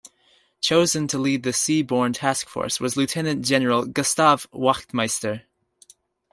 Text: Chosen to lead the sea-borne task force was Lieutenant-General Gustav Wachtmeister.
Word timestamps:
Chosen 0.61 1.07
to 1.09 1.19
lead 1.19 1.43
the 1.43 1.53
sea-borne 1.53 2.13
task 2.13 2.47
force 2.49 2.79
was 2.79 2.97
Lieutenant-General 2.97 3.85
Gustav 3.85 4.47
Wachtmeister. 4.51 5.43